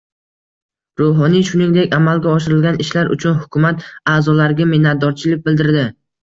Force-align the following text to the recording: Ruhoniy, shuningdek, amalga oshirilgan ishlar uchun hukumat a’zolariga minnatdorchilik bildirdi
Ruhoniy, 1.01 1.43
shuningdek, 1.49 1.93
amalga 1.97 2.31
oshirilgan 2.37 2.79
ishlar 2.85 3.11
uchun 3.17 3.37
hukumat 3.43 3.85
a’zolariga 4.15 4.69
minnatdorchilik 4.73 5.47
bildirdi 5.51 5.87